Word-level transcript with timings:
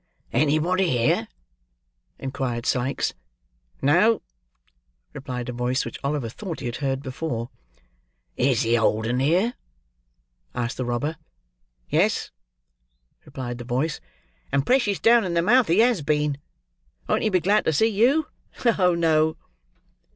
"Anybody 0.33 0.89
here?" 0.89 1.27
inquired 2.17 2.65
Sikes. 2.65 3.13
"No," 3.83 4.23
replied 5.13 5.47
a 5.47 5.51
voice, 5.53 5.85
which 5.85 5.99
Oliver 6.03 6.27
thought 6.27 6.59
he 6.59 6.65
had 6.65 6.77
heard 6.77 7.03
before. 7.03 7.51
"Is 8.35 8.63
the 8.63 8.79
old 8.79 9.05
'un 9.05 9.19
here?" 9.19 9.53
asked 10.55 10.77
the 10.77 10.85
robber. 10.85 11.17
"Yes," 11.87 12.31
replied 13.25 13.59
the 13.59 13.63
voice, 13.63 14.01
"and 14.51 14.65
precious 14.65 14.99
down 14.99 15.23
in 15.23 15.35
the 15.35 15.43
mouth 15.43 15.67
he 15.67 15.77
has 15.81 16.01
been. 16.01 16.39
Won't 17.07 17.21
he 17.21 17.29
be 17.29 17.39
glad 17.39 17.65
to 17.65 17.71
see 17.73 17.85
you? 17.85 18.25
Oh, 18.65 18.95
no!" 18.95 19.37